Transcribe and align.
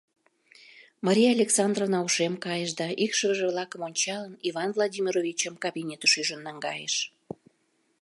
Мария 1.05 1.29
Александровна 1.37 1.97
ошем 2.07 2.33
кайыш 2.45 2.71
да, 2.79 2.87
икшывыже-влакым 3.03 3.81
ончалын, 3.89 4.33
Иван 4.49 4.69
Владимировичым 4.77 5.53
кабинетыш 5.63 6.13
ӱжын 6.21 6.41
наҥгайыш. 6.47 6.95